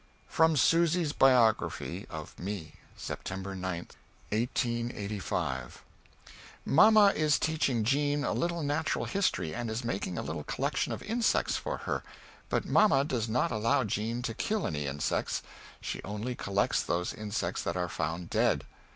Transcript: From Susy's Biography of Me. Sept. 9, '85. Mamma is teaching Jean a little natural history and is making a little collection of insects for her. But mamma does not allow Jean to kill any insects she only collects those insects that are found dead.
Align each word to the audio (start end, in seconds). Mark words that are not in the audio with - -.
From 0.27 0.57
Susy's 0.57 1.13
Biography 1.13 2.07
of 2.09 2.39
Me. 2.39 2.73
Sept. 2.97 3.29
9, 3.55 3.87
'85. 4.31 5.83
Mamma 6.65 7.13
is 7.15 7.37
teaching 7.37 7.83
Jean 7.83 8.23
a 8.23 8.33
little 8.33 8.63
natural 8.63 9.05
history 9.05 9.53
and 9.53 9.69
is 9.69 9.83
making 9.85 10.17
a 10.17 10.23
little 10.23 10.43
collection 10.43 10.91
of 10.91 11.03
insects 11.03 11.55
for 11.55 11.77
her. 11.85 12.01
But 12.49 12.65
mamma 12.65 13.03
does 13.03 13.29
not 13.29 13.51
allow 13.51 13.83
Jean 13.83 14.23
to 14.23 14.33
kill 14.33 14.65
any 14.65 14.87
insects 14.87 15.43
she 15.79 16.01
only 16.01 16.33
collects 16.33 16.81
those 16.81 17.13
insects 17.13 17.61
that 17.61 17.77
are 17.77 17.87
found 17.87 18.31
dead. 18.31 18.65